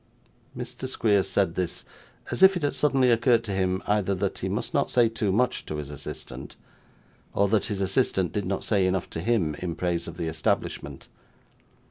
Mr. 0.57 0.87
Squeers 0.87 1.29
said 1.29 1.53
this, 1.53 1.85
as 2.31 2.41
if 2.41 2.55
it 2.57 2.63
had 2.63 2.73
suddenly 2.73 3.11
occurred 3.11 3.43
to 3.43 3.51
him, 3.51 3.83
either 3.85 4.15
that 4.15 4.39
he 4.39 4.49
must 4.49 4.73
not 4.73 4.89
say 4.89 5.07
too 5.07 5.31
much 5.31 5.63
to 5.67 5.75
his 5.75 5.91
assistant, 5.91 6.55
or 7.35 7.47
that 7.47 7.67
his 7.67 7.81
assistant 7.81 8.31
did 8.31 8.45
not 8.47 8.63
say 8.63 8.87
enough 8.87 9.07
to 9.11 9.21
him 9.21 9.53
in 9.59 9.75
praise 9.75 10.07
of 10.07 10.17
the 10.17 10.25
establishment. 10.25 11.07